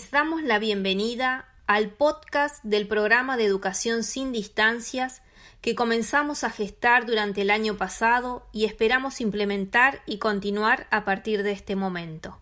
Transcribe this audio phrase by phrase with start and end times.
[0.00, 5.20] Les damos la bienvenida al podcast del programa de educación sin distancias
[5.60, 11.42] que comenzamos a gestar durante el año pasado y esperamos implementar y continuar a partir
[11.42, 12.40] de este momento.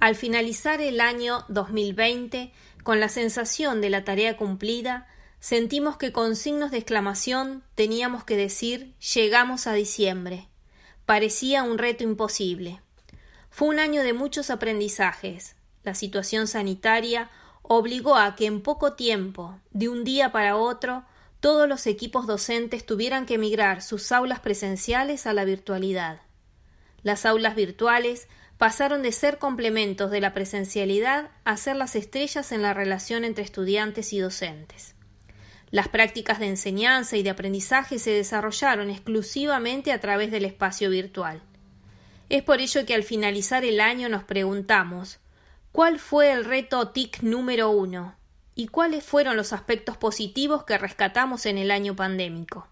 [0.00, 2.52] Al finalizar el año 2020,
[2.82, 5.06] con la sensación de la tarea cumplida,
[5.38, 10.48] sentimos que con signos de exclamación teníamos que decir llegamos a diciembre.
[11.06, 12.80] Parecía un reto imposible.
[13.48, 15.54] Fue un año de muchos aprendizajes.
[15.82, 17.30] La situación sanitaria
[17.62, 21.04] obligó a que en poco tiempo, de un día para otro,
[21.40, 26.20] todos los equipos docentes tuvieran que migrar sus aulas presenciales a la virtualidad.
[27.02, 32.60] Las aulas virtuales pasaron de ser complementos de la presencialidad a ser las estrellas en
[32.60, 34.94] la relación entre estudiantes y docentes.
[35.70, 41.40] Las prácticas de enseñanza y de aprendizaje se desarrollaron exclusivamente a través del espacio virtual.
[42.28, 45.20] Es por ello que al finalizar el año nos preguntamos
[45.72, 48.16] ¿Cuál fue el reto TIC número uno?
[48.56, 52.66] ¿Y cuáles fueron los aspectos positivos que rescatamos en el año pandémico?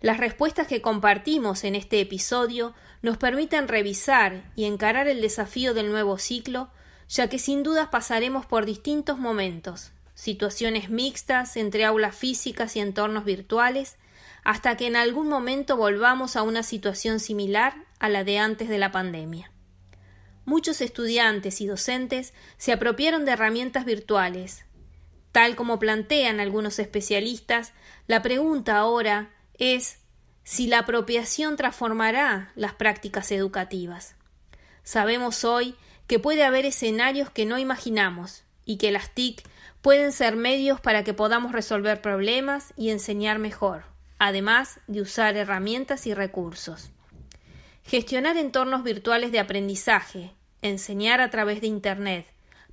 [0.00, 5.90] Las respuestas que compartimos en este episodio nos permiten revisar y encarar el desafío del
[5.90, 6.70] nuevo ciclo,
[7.10, 13.26] ya que sin dudas pasaremos por distintos momentos, situaciones mixtas entre aulas físicas y entornos
[13.26, 13.98] virtuales,
[14.44, 18.78] hasta que en algún momento volvamos a una situación similar a la de antes de
[18.78, 19.51] la pandemia.
[20.44, 24.64] Muchos estudiantes y docentes se apropiaron de herramientas virtuales.
[25.30, 27.72] Tal como plantean algunos especialistas,
[28.06, 29.98] la pregunta ahora es
[30.44, 34.16] si la apropiación transformará las prácticas educativas.
[34.82, 35.76] Sabemos hoy
[36.06, 39.42] que puede haber escenarios que no imaginamos y que las TIC
[39.80, 43.84] pueden ser medios para que podamos resolver problemas y enseñar mejor,
[44.18, 46.90] además de usar herramientas y recursos.
[47.84, 52.26] Gestionar entornos virtuales de aprendizaje, enseñar a través de Internet,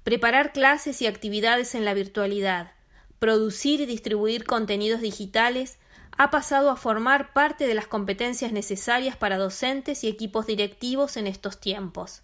[0.04, 2.72] preparar clases y actividades en la virtualidad,
[3.20, 5.78] producir y distribuir contenidos digitales
[6.18, 11.28] ha pasado a formar parte de las competencias necesarias para docentes y equipos directivos en
[11.28, 12.22] estos tiempos,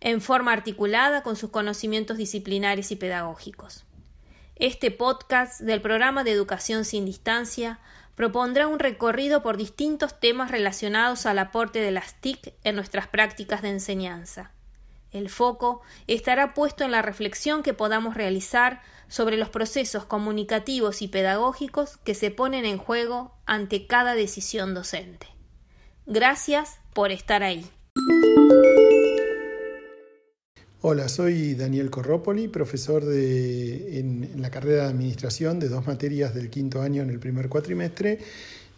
[0.00, 3.84] en forma articulada con sus conocimientos disciplinares y pedagógicos.
[4.56, 7.80] Este podcast del programa de Educación sin Distancia
[8.14, 13.62] propondrá un recorrido por distintos temas relacionados al aporte de las TIC en nuestras prácticas
[13.62, 14.52] de enseñanza.
[15.12, 21.08] El foco estará puesto en la reflexión que podamos realizar sobre los procesos comunicativos y
[21.08, 25.26] pedagógicos que se ponen en juego ante cada decisión docente.
[26.06, 27.68] Gracias por estar ahí.
[30.92, 36.50] Hola, soy Daniel Corrópoli, profesor de, en, la carrera de Administración de dos materias del
[36.50, 38.18] quinto año en el primer cuatrimestre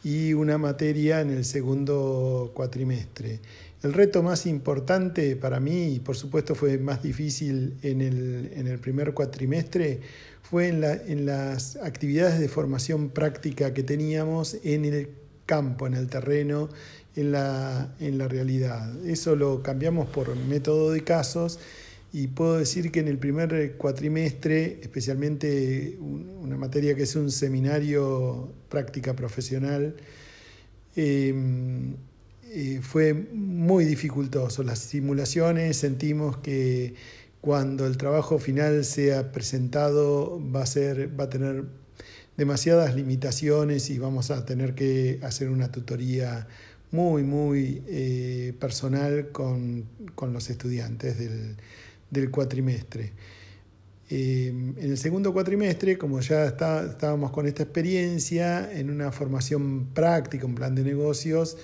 [0.04, 3.40] y una materia en el segundo cuatrimestre.
[3.82, 8.66] El reto más importante para mí, y por supuesto fue más difícil en el, en
[8.66, 10.00] el primer cuatrimestre,
[10.42, 15.08] fue en, la, en las actividades de formación práctica que teníamos en el
[15.46, 16.68] campo, en el terreno,
[17.16, 19.02] en la, en la realidad.
[19.06, 21.58] Eso lo cambiamos por método de casos
[22.12, 28.52] y puedo decir que en el primer cuatrimestre, especialmente una materia que es un seminario
[28.68, 29.96] práctica profesional,
[30.94, 31.96] em,
[32.44, 34.62] eh, fue muy dificultoso.
[34.62, 36.94] Las simulaciones sentimos que
[37.40, 41.64] cuando el trabajo final sea presentado va a, ser, va a tener
[42.36, 46.46] demasiadas limitaciones y vamos a tener que hacer una tutoría
[46.90, 51.56] muy, muy eh, personal con, con los estudiantes del,
[52.12, 53.12] del cuatrimestre.
[54.10, 60.44] Eh, en el segundo cuatrimestre, como ya estábamos con esta experiencia, en una formación práctica,
[60.44, 61.56] un plan de negocios,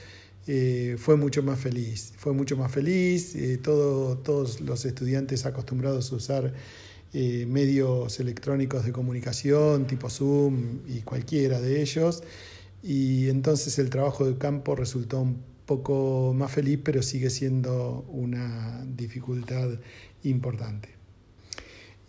[0.47, 2.15] eh, fue mucho más feliz.
[2.17, 6.55] Fue mucho más feliz, eh, todos los estudiantes acostumbrados a usar
[7.13, 12.23] medios electrónicos de comunicación, tipo Zoom y cualquiera de ellos,
[12.83, 18.85] y entonces el trabajo de campo resultó un poco más feliz, pero sigue siendo una
[18.87, 19.69] dificultad
[20.25, 20.89] importante.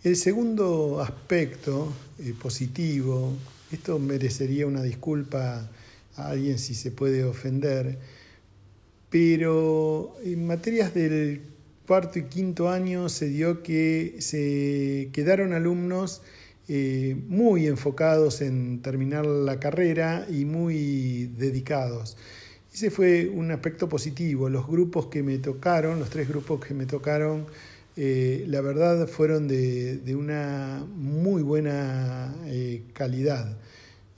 [0.02, 3.34] El segundo aspecto eh, positivo,
[3.70, 5.68] esto merecería una disculpa
[6.16, 7.98] a alguien si se puede ofender,
[9.10, 11.42] pero en materias del
[11.86, 16.22] cuarto y quinto año se dio que se quedaron alumnos
[16.68, 22.16] eh, muy enfocados en terminar la carrera y muy dedicados.
[22.72, 24.48] Ese fue un aspecto positivo.
[24.48, 27.46] Los grupos que me tocaron, los tres grupos que me tocaron,
[28.02, 33.58] eh, la verdad fueron de, una muy buena eh, calidad.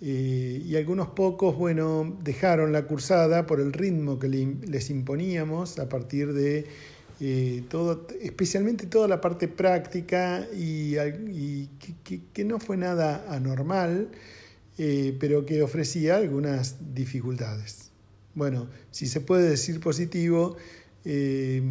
[0.00, 5.88] Eh, y algunos pocos, bueno, dejaron la cursada por el ritmo que les imponíamos a
[5.88, 6.64] partir de
[7.68, 11.66] todo, especialmente toda la parte práctica y,
[12.04, 14.10] que, no fue nada anormal,
[14.76, 17.90] pero que ofrecía algunas dificultades.
[18.36, 20.56] Bueno, si se puede decir positivo,
[21.04, 21.62] eh,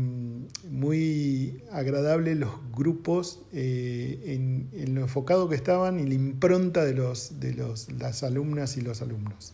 [0.70, 7.54] muy agradable los grupos en, lo enfocado que estaban y la impronta de, los, de
[7.54, 9.54] los, las alumnas y los alumnos.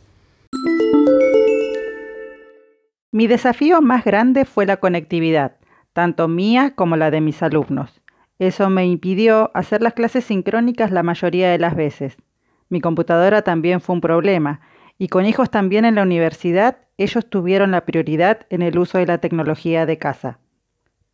[3.11, 5.57] Mi desafío más grande fue la conectividad
[5.97, 8.03] tanto mía como la de mis alumnos.
[8.37, 12.17] Eso me impidió hacer las clases sincrónicas la mayoría de las veces.
[12.69, 14.61] Mi computadora también fue un problema,
[14.97, 19.05] y con hijos también en la universidad, ellos tuvieron la prioridad en el uso de
[19.05, 20.39] la tecnología de casa.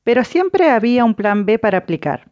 [0.03, 2.29] Pero siempre había un plan B para aplicar.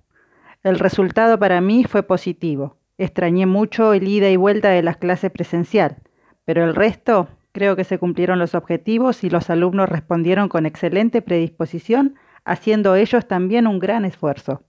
[0.64, 2.78] El resultado para mí fue positivo.
[2.98, 5.98] Extrañé mucho el ida y vuelta de las clases presencial,
[6.46, 11.22] pero el resto creo que se cumplieron los objetivos y los alumnos respondieron con excelente
[11.22, 14.64] predisposición haciendo ellos también un gran esfuerzo.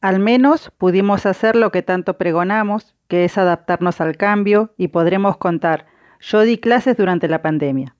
[0.00, 5.36] Al menos pudimos hacer lo que tanto pregonamos, que es adaptarnos al cambio y podremos
[5.38, 5.86] contar,
[6.20, 7.96] yo di clases durante la pandemia.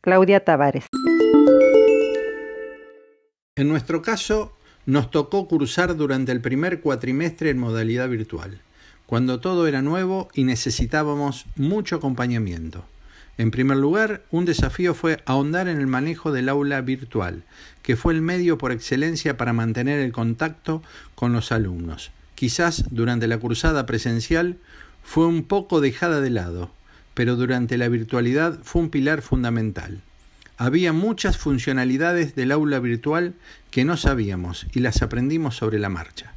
[0.00, 0.86] Claudia Tavares.
[3.56, 4.52] En nuestro caso,
[4.86, 8.60] nos tocó cursar durante el primer cuatrimestre en modalidad virtual,
[9.06, 12.84] cuando todo era nuevo y necesitábamos mucho acompañamiento.
[13.38, 17.42] En primer lugar, un desafío fue ahondar en el manejo del aula virtual,
[17.82, 20.82] que fue el medio por excelencia para mantener el contacto
[21.14, 22.12] con los alumnos.
[22.34, 24.56] Quizás durante la cursada presencial
[25.02, 26.70] fue un poco dejada de lado,
[27.14, 30.00] pero durante la virtualidad fue un pilar fundamental.
[30.58, 33.34] Había muchas funcionalidades del aula virtual
[33.70, 36.35] que no sabíamos y las aprendimos sobre la marcha.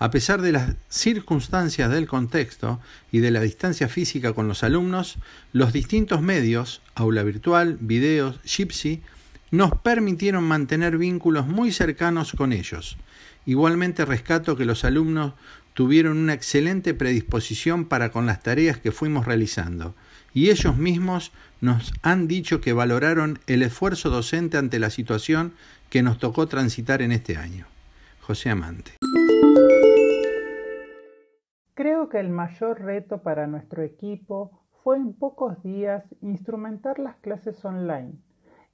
[0.00, 2.80] A pesar de las circunstancias del contexto
[3.10, 5.16] y de la distancia física con los alumnos,
[5.52, 9.02] los distintos medios, aula virtual, videos, Gypsy,
[9.50, 12.96] nos permitieron mantener vínculos muy cercanos con ellos.
[13.44, 15.32] Igualmente rescato que los alumnos
[15.74, 19.94] tuvieron una excelente predisposición para con las tareas que fuimos realizando,
[20.32, 25.54] y ellos mismos nos han dicho que valoraron el esfuerzo docente ante la situación
[25.90, 27.66] que nos tocó transitar en este año.
[28.20, 28.92] José Amante.
[31.78, 34.50] Creo que el mayor reto para nuestro equipo
[34.82, 38.14] fue en pocos días instrumentar las clases online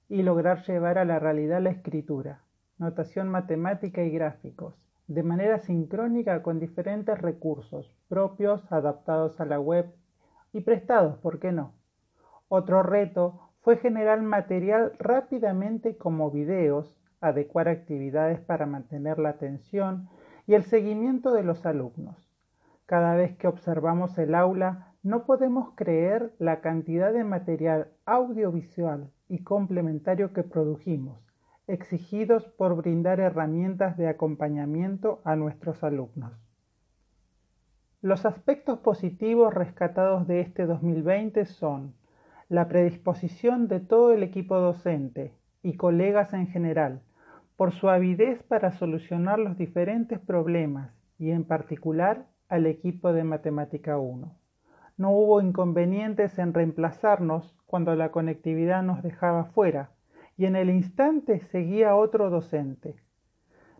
[0.08, 2.40] y lograr llevar a la realidad la escritura,
[2.78, 4.74] notación matemática y gráficos,
[5.06, 9.84] de manera sincrónica con diferentes recursos propios adaptados a la web
[10.54, 11.74] y prestados, ¿por qué no?
[12.48, 20.08] Otro reto fue generar material rápidamente como videos, adecuar actividades para mantener la atención
[20.46, 22.23] y el seguimiento de los alumnos.
[22.94, 29.42] Cada vez que observamos el aula, no podemos creer la cantidad de material audiovisual y
[29.42, 31.18] complementario que produjimos,
[31.66, 36.34] exigidos por brindar herramientas de acompañamiento a nuestros alumnos.
[38.00, 41.96] Los aspectos positivos rescatados de este 2020 son
[42.48, 45.32] la predisposición de todo el equipo docente
[45.64, 47.02] y colegas en general,
[47.56, 53.98] por su avidez para solucionar los diferentes problemas y en particular al equipo de Matemática
[53.98, 54.34] 1.
[54.96, 59.90] No hubo inconvenientes en reemplazarnos cuando la conectividad nos dejaba fuera
[60.36, 62.96] y en el instante seguía otro docente.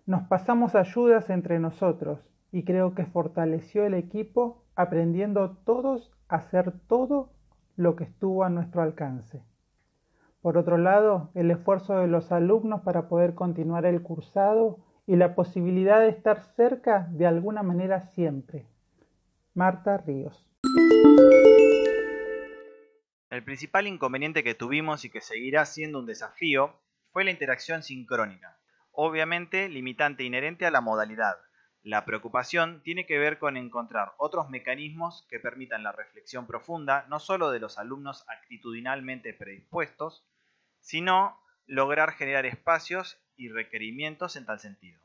[0.07, 2.21] Nos pasamos ayudas entre nosotros
[2.53, 7.31] y creo que fortaleció el equipo aprendiendo todos a hacer todo
[7.77, 9.43] lo que estuvo a nuestro alcance.
[10.41, 15.35] Por otro lado, el esfuerzo de los alumnos para poder continuar el cursado y la
[15.35, 18.67] posibilidad de estar cerca de alguna manera siempre.
[19.55, 20.47] Marta Ríos.
[23.31, 26.81] El principal inconveniente que tuvimos y que seguirá siendo un desafío
[27.11, 28.59] fue la interacción sincrónica,
[28.93, 31.37] obviamente limitante inherente a la modalidad.
[31.83, 37.19] La preocupación tiene que ver con encontrar otros mecanismos que permitan la reflexión profunda no
[37.19, 40.25] solo de los alumnos actitudinalmente predispuestos,
[40.81, 45.01] sino lograr generar espacios y requerimientos en tal sentido.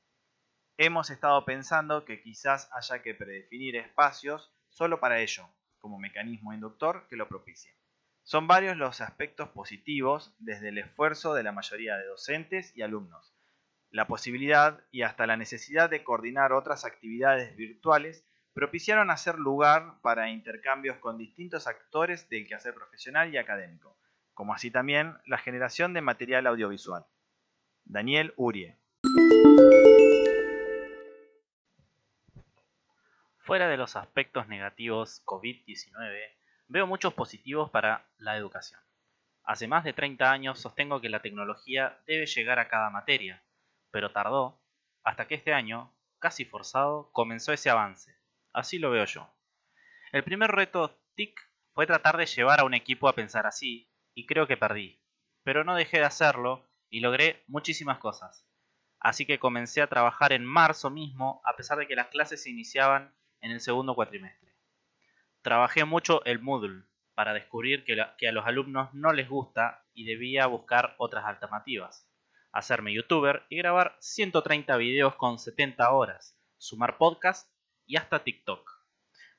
[0.78, 5.50] Hemos estado pensando que quizás haya que predefinir espacios solo para ello,
[5.80, 7.75] como mecanismo inductor que lo propicie.
[8.24, 13.34] Son varios los aspectos positivos desde el esfuerzo de la mayoría de docentes y alumnos.
[13.89, 18.24] La posibilidad y hasta la necesidad de coordinar otras actividades virtuales
[18.54, 23.98] propiciaron hacer lugar para intercambios con distintos actores del quehacer profesional y académico,
[24.39, 27.05] como así también la generación de material audiovisual.
[27.84, 28.77] Daniel Urie.
[33.39, 36.38] Fuera de los aspectos negativos COVID-19,
[36.69, 38.79] veo muchos positivos para la educación.
[39.43, 43.43] Hace más de 30 años sostengo que la tecnología debe llegar a cada materia,
[43.91, 44.62] pero tardó
[45.03, 48.17] hasta que este año, casi forzado, comenzó ese avance.
[48.53, 49.29] Así lo veo yo.
[50.13, 51.38] El primer reto TIC
[51.74, 55.01] fue tratar de llevar a un equipo a pensar así, y creo que perdí.
[55.44, 58.46] Pero no dejé de hacerlo y logré muchísimas cosas.
[59.00, 62.50] Así que comencé a trabajar en marzo mismo, a pesar de que las clases se
[62.50, 64.56] iniciaban en el segundo cuatrimestre.
[65.42, 66.84] Trabajé mucho el Moodle
[67.16, 72.10] para descubrir que, a los alumnos no les gusta y debía buscar otras alternativas
[72.51, 77.51] hacerme youtuber y grabar 130 videos con 70 horas, sumar podcast
[77.86, 78.78] y hasta TikTok.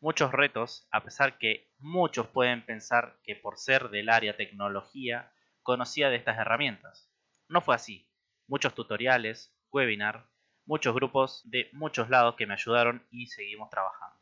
[0.02, 5.30] Muchos retos, a pesar que muchos pueden pensar que por ser del área tecnología
[5.62, 7.12] conocía de estas herramientas.
[7.48, 8.10] No fue así.
[8.46, 10.26] Muchos tutoriales, webinar,
[10.64, 14.18] muchos grupos de muchos lados que me ayudaron y seguimos trabajando.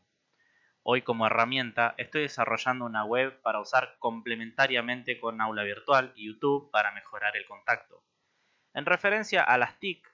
[0.83, 6.73] Hoy como herramienta estoy desarrollando una web para usar complementariamente con aula virtual y YouTube
[6.73, 8.03] para mejorar el contacto.
[8.75, 10.05] En referencia a las TIC,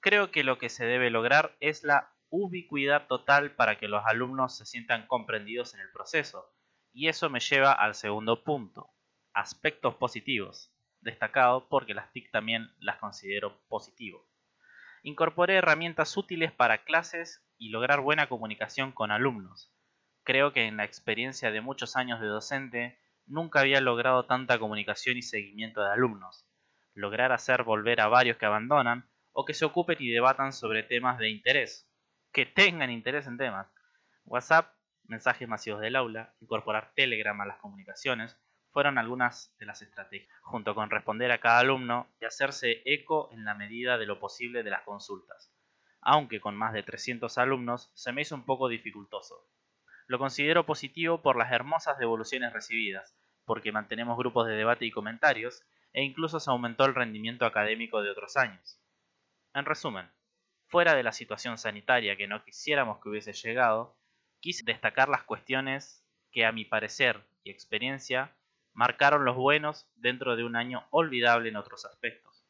[0.00, 4.56] creo que lo que se debe lograr es la ubicuidad total para que los alumnos
[4.56, 6.50] se sientan comprendidos en el proceso.
[6.92, 8.90] Y eso me lleva al segundo punto,
[9.32, 14.26] aspectos positivos, destacado porque las TIC también las considero positivo.
[15.02, 19.72] Incorporé herramientas útiles para clases y lograr buena comunicación con alumnos.
[20.24, 25.16] Creo que en la experiencia de muchos años de docente nunca había logrado tanta comunicación
[25.16, 26.46] y seguimiento de alumnos
[26.94, 31.18] lograr hacer volver a varios que abandonan o que se ocupen y debatan sobre temas
[31.18, 31.89] de interés,
[32.32, 33.66] que tengan interés en temas.
[34.24, 34.72] WhatsApp,
[35.04, 38.36] mensajes masivos del aula, incorporar Telegram a las comunicaciones,
[38.72, 43.44] fueron algunas de las estrategias, junto con responder a cada alumno y hacerse eco en
[43.44, 45.52] la medida de lo posible de las consultas.
[46.00, 49.48] Aunque con más de 300 alumnos se me hizo un poco dificultoso.
[50.06, 55.64] Lo considero positivo por las hermosas devoluciones recibidas, porque mantenemos grupos de debate y comentarios
[55.92, 58.80] e incluso se aumentó el rendimiento académico de otros años.
[59.52, 60.08] En resumen,
[60.70, 63.96] fuera de la situación sanitaria que no quisiéramos que hubiese llegado,
[64.40, 68.36] quise destacar las cuestiones que a mi parecer y experiencia
[68.72, 72.46] marcaron los buenos dentro de un año olvidable en otros aspectos.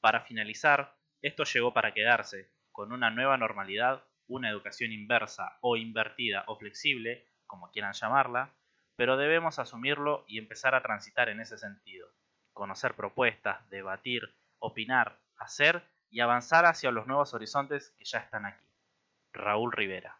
[0.00, 6.44] Para finalizar, esto llegó para quedarse, con una nueva normalidad, una educación inversa o invertida
[6.46, 8.54] o flexible, como quieran llamarla,
[8.96, 12.08] pero debemos asumirlo y empezar a transitar en ese sentido
[12.52, 14.22] conocer propuestas, debatir,
[14.60, 15.82] opinar, hacer
[16.14, 18.64] y avanzar hacia los nuevos horizontes que ya están aquí.
[19.32, 20.16] Raúl Rivera.